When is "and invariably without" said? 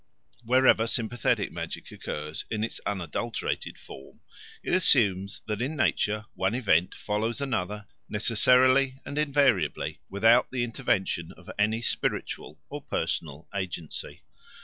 9.05-10.49